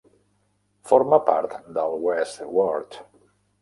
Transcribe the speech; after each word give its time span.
Forma 0.93 1.21
part 1.29 1.55
de 1.79 1.87
West 2.09 2.45
Ward. 2.59 3.03